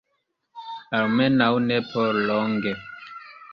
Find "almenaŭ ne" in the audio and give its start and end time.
1.01-1.79